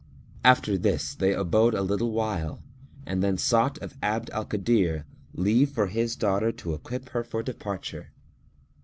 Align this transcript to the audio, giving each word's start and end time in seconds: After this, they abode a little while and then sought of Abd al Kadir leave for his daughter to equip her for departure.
After 0.43 0.79
this, 0.79 1.13
they 1.13 1.31
abode 1.31 1.75
a 1.75 1.83
little 1.83 2.11
while 2.11 2.63
and 3.05 3.21
then 3.21 3.37
sought 3.37 3.77
of 3.83 3.95
Abd 4.01 4.31
al 4.31 4.45
Kadir 4.45 5.05
leave 5.35 5.69
for 5.69 5.85
his 5.85 6.15
daughter 6.15 6.51
to 6.53 6.73
equip 6.73 7.09
her 7.09 7.23
for 7.23 7.43
departure. 7.43 8.11